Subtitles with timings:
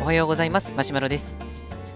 [0.00, 0.74] おはようございます。
[0.76, 1.34] マシュマロです。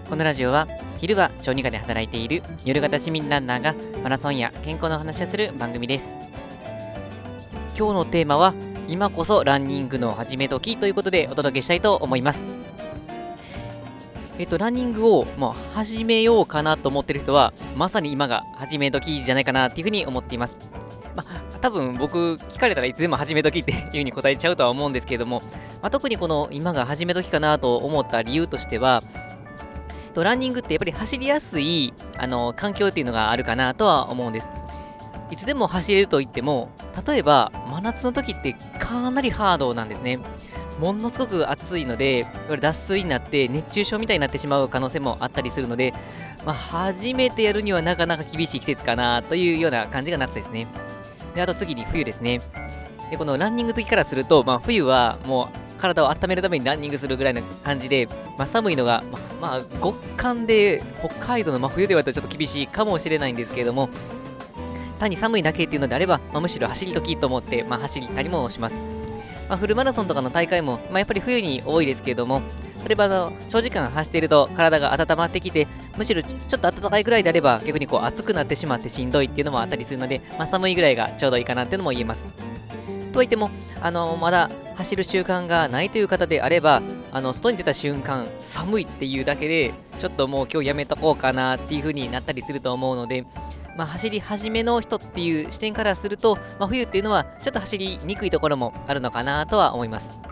[0.09, 0.67] このラジオは
[0.99, 6.07] 昼は小児科で働いている夜型市民ランナーがマラソンや健康の話をする番組です。
[7.77, 8.55] 今日のテーマは
[8.87, 12.41] 今こそランニングの始め時ということでお届けしたいと思います。
[14.39, 20.66] えっと、ランニングを、まあ、始めようかなと思ってる人は、まさに今が始め時じゃないかなっていうふうに思っています。
[21.59, 25.41] 多分僕、聞かれたらいつでも始め時っていうふうに答えちゃうとは思うんですけれども、
[25.81, 29.03] まあ、特にこの今が始め時かなと思った理由としては、
[30.13, 34.49] とランニングってやっぱり走りやすいあの環境っていうのがあるかなとは思うんです。
[35.29, 36.69] いつでも走れると言っても、
[37.05, 40.19] 例えば真夏の時ってかなりハードなんですね。
[40.79, 42.27] ものすごく暑いので、
[42.61, 45.93] 脱水になって熱中症みたいになってしまう可能性もあったりするので、
[46.45, 50.67] まあ、初めてやるにはなかなか厳しい季節かなというような感じが夏ですね。
[51.37, 52.41] で、あと次に冬ですね。
[53.11, 63.89] で、このランニング好きからすると、まあ、冬はもう体を温めるためにランニングするぐらいの感じで、まあ、寒いのが、ま、まあ、極寒で北海道の真冬ではちょっと厳しいかもしれないんですけれども、
[64.99, 68.75] 単に寒いだけっていうのであれば、まあ、むしろ走り時と思って、まあ、走ったりもします。
[69.47, 72.41] まあ、フルマラソンとかの大会も、まあ、やっぱり冬に多いですけれども、
[72.85, 82.27] 例えばあの長時間走っていると体が温まってきて、むしろちょっと暖かいぐらいであれば逆にこう暑くなってしまってしんどいっていうのもあったりするので、まあ、寒いぐらいがちょうどいいかなっていうのも言えます。
[83.11, 83.49] とはいっても、
[83.81, 93.25] あのまだ走る習慣がないという方であれば、あの外に出た瞬間、寒いっていうだけで、ちょっともう今日やめとこうかなっていう風になったりすると思うので、
[93.75, 100.26] まあ、走り始めの人っていう視点からすると、まあ、冬っていうのはちょっと走りにくいところもあるのかなとは思います。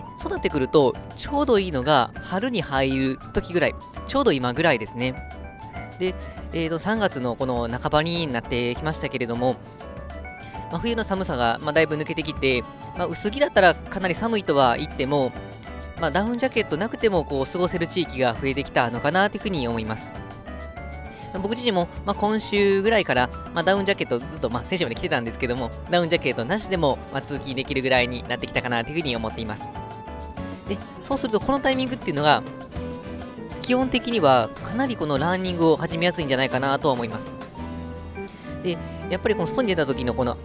[0.00, 3.74] でそうなってくると、ちょうどいいのが春に入る時ぐらい、
[4.06, 5.14] ちょうど今ぐらいですね。
[5.98, 6.14] で、
[6.52, 9.56] えー、と3月のこの半ばになってきましたけれども、
[10.70, 12.62] まあ、冬の寒さが、まあ、だいぶ抜けてきて、
[12.96, 15.32] まあ、薄着だったらかなり寒いとは言っても、
[16.00, 20.08] ま、ダウンジャケットなくてもこう過ごせる地域が増えてきたのかなというふうに思います。
[21.42, 29.87] 僕自身も、ま、今週ぐらいから、ま、ダウンジャケットずっと、まあ、先週まで着てたんですけども、ダウンジャケットなしでも、ま、通勤できるぐらいになってきたかなというふうに思っています。
[30.68, 32.42] で、そうするとこのタイミングっていうのが、
[33.62, 37.30] 基本的にはかなりこのランニングを始めやすいんじゃないかなとは思います。
[38.62, 38.78] で、
[39.10, 40.36] やっぱりこの外に出た時のこの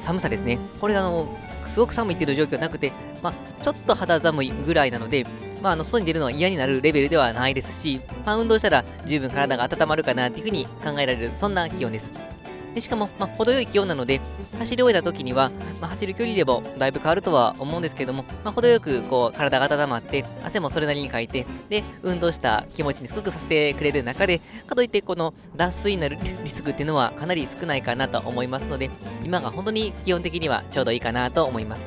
[0.00, 1.28] 寒さですね、これがあの、
[1.68, 2.92] すごく寒いっていう状況なくて、
[3.22, 5.26] まあ、ちょっと肌寒いぐらいなので、
[5.62, 12.31] まあ、あの外に出るのは嫌になるレベルではないですし、まあ、運動したら十分体が温まるかなっていうふうに考えられる、そんな気温です。
[12.74, 14.20] でしかも、まあ、程よい気温なので、
[14.58, 15.50] 走り終えた時には、
[15.80, 28.90] まあ、走る距離でもだいぶ変わるとは思うんですけども、まあ、程よくこう体が温まって、汗もそれなりにかいて、で、運動した気持ちにすごくさせてくれる中で、かといってこの脱水になる リスクっていうのはかなり少ないかなと思いますので、
[29.24, 31.82] 今が本当に基本的にはちょうどいいかなと思います。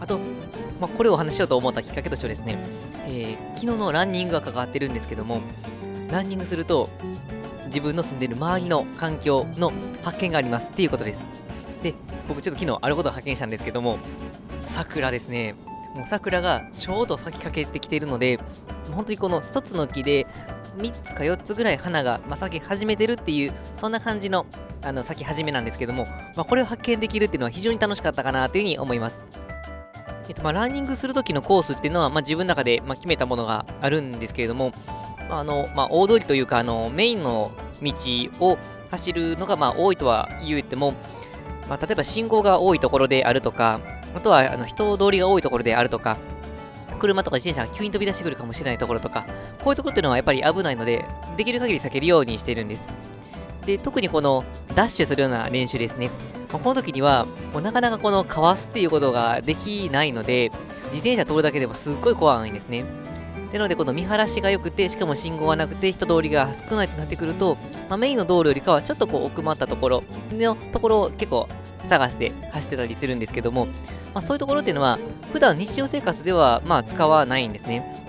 [0.00, 0.18] あと、
[0.80, 2.56] まあ、これをお話しようと思ったきっかけとしてはですね、
[3.06, 5.40] えー、昨日のランニングが関わってるんですけども、
[6.10, 6.88] ランニングすると、
[7.70, 9.72] 自分の住んでいる周りの環境の
[10.02, 11.24] 発見がありますっていうことです。
[11.82, 11.94] で、
[12.28, 13.98] 僕ちょっと昨日あることを発見したんですけども、
[14.68, 15.54] 桜ですね。
[15.94, 18.38] もう桜がちょうど咲きかけてきているので、
[18.92, 20.26] 本当にこの1つの木で
[20.76, 24.46] 3つか4つぐらい花が、ま、咲き始めてるっていう、そんな感じの
[24.82, 29.24] あの咲き始めなんですけども、まあ、これを発見できるっていうのは非常に楽しかったかなというふうに思います。
[30.28, 34.72] えっとまあ、ランニングするときのコースっていうのは、まあ、自分の中で、ま、決めたものがあるんですけれども、
[35.30, 37.92] あのまあ、大通りというかあのメインの道
[38.40, 38.58] を
[38.90, 40.94] 走るのがまあ多いとは言っても、
[41.68, 43.80] まあ、例えば信号が多いところであるとか、
[44.14, 46.18] あとはあの人通りが多いところであるとか、
[46.98, 49.24] 車とか自転車が急に飛び出してくるかもしれないところとか、
[49.62, 51.04] こういうところっていうのはやっぱり危ないので、
[51.36, 52.88] できる限り避けるようにしているんです。
[53.66, 56.10] で、特にこのダッシュするような練習ですね。
[56.52, 60.50] まあ、この時には、もうなかなかこのかわすっていうことができないので、
[60.92, 62.84] 自転車通るだけでもすっごい怖いんですね。
[63.52, 67.56] なので、この見晴らしが良くて、しかも信号がなくて、人通りが少ないとなってくると、
[67.88, 71.48] まあ、メインの道路よりかはちょっとこう奥まったところのところを結構
[71.88, 73.66] 探して走ってたりするんですけども、
[74.14, 74.98] まあ、そういうところっていうのは、
[75.32, 78.00] 普段日常生活ではまあ使わないんですね。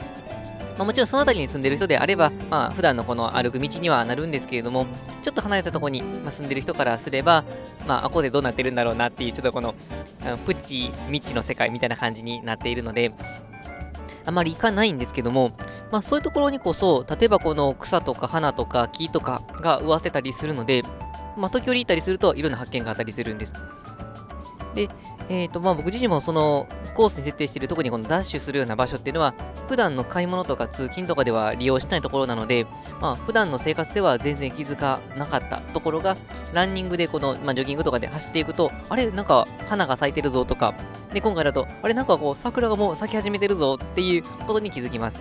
[0.77, 4.85] まあ、もちろんその辺りに住んでる人であれば、まあ、普段のこの歩く道にはなるんですけれども、
[5.21, 7.43] ちょっと離れたところに、住んでる人からすれば、
[7.87, 9.75] まあ、あこでどうなってるんだろうなっていう、ちょっとこの、
[10.23, 13.11] のプチ未知の世界みたいな感じになっているので、
[14.25, 15.51] あまり行かないんですけども、
[15.91, 20.83] まあ、そういうところにこそ、例えばこの草とか花とか木とかが植わってたりするので、
[21.37, 23.53] まあ、時折行ったりするといろんな発見があったりするんです。
[24.75, 24.89] で、
[25.29, 29.33] えーとまあ、僕自身もそのココースに設定している特にこのダッシュするような場所っていうのは、
[29.71, 32.65] 普段の買い物とか通勤とかでは利用しないところなので、
[32.99, 36.17] まあ、普段の生活では全然気づかなかったところが、
[36.51, 40.73] ランニングでこの、まあ、ジョギングとかで走っていくと、あれ、なんか花が咲いてるぞとか、
[41.13, 45.17] で、今回だと、あれ、なんかこう、桜がもう咲き始めてるぞっていうことに気づきます。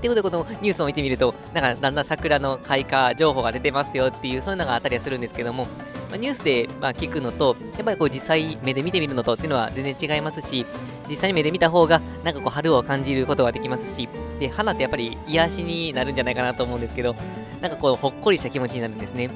[0.00, 5.66] ということで、このニュースを見てみると、なんかだんだん桜の開花情報が出てますよっていう、そういうのがあったりはするんですけども、
[6.08, 10.66] まあ、ニュースでま聞くのと、やっぱりこう実際目で見てみるのとっていうのは全然違いますし、
[11.10, 14.08] 実際に目で見た方が、なんかこう春を感じることができますし、
[14.38, 17.16] で、花ってやっぱり癒しになるんじゃないかなと思うんですけど、
[17.60, 19.28] なんかこうほっこりした気持ちになるんですね。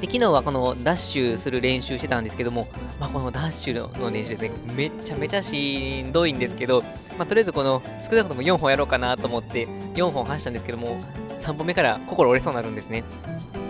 [0.00, 2.68] で、昨日はこのダッシュする練習してたんですけども、
[3.00, 6.82] まあ、このダッシュの練習ですね、めちゃめちゃしんどいんですけど、
[7.16, 10.98] まあ、とりあえずこの少なくとも4本やろうかなと思って4本走ったんですけども、
[11.40, 13.04] 3本目から心折れそうになるんですね。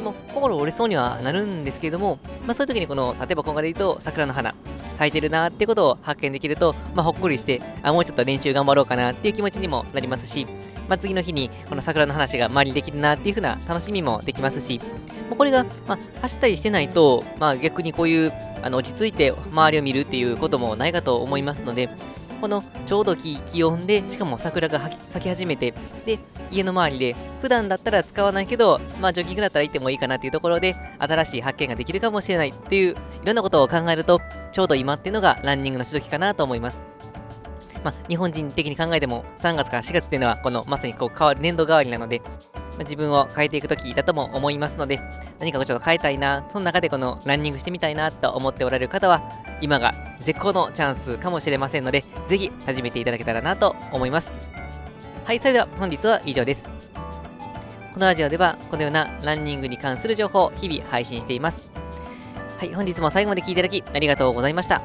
[0.03, 4.55] もう心折れそうにはなるんですけども、まあ、そういう時にこの、例えば今回で言うと桜の花、
[4.97, 10.47] 咲いてるなってことを発見できると、まあ、ほっこりして、あ、もうちょっと練習頑張ろうかなっていう気持ちにもなりますし、
[10.89, 14.81] まあ、次の日にこの桜の話が周りにできるなっていう風な楽しみもできますし、
[15.29, 18.33] もうこれが、まあ、走ったりしてないと、まあ、逆にこういう
[18.63, 21.89] あの落ち着いて周りを見るっていうこともないかと思いますので、
[22.37, 24.81] このちょうどいい気温で、しかも桜が
[25.11, 25.75] 咲き始めて、
[26.05, 26.19] で、
[26.51, 34.21] 家の周りで、普段だったら使わないけど、まあ、ジョギングだったら行ってもいいかなっていうところで、新しい発見ができるかもしれないっていう、いろんなことを考えると、
[34.53, 36.81] ちょうど今っていうのがランニングの時かなと思います。
[37.85, 42.21] まあ、日本人的に考えても、3月から4月っていうのは、このまさにこう変わる年度代わりなので、
[42.77, 45.01] ま、自分を変えていく時だとも思いますので、
[45.39, 49.23] 何かちょっと変えたいな、その中でこのランニングしてみたいなと思っておられる方は、
[49.61, 54.33] 今が絶好のチャンスかもしれませんので、ぜひ始めていただけたらなと思います。
[55.25, 56.69] はい、それでは本日は以上です。
[57.93, 61.71] このラジオでは、このようなランニングに関する情報を日々配信しています。
[62.59, 64.83] はい、本日も最後まで聴いていただきありがとうございました。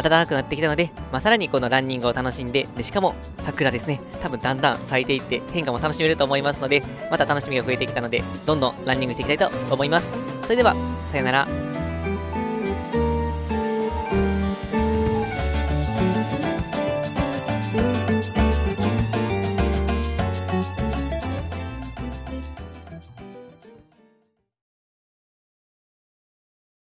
[0.00, 10.06] 暖かくなってきたので、まあ、さらにこのランニングを楽しんでで、しかも桜ですね、多分だんだん咲いていって変化も楽しめると思いますので、また楽しみが増えてきたので、どんどんランニングしていきたいと思います。
[10.44, 10.74] それでは、
[11.10, 11.77] さよなら。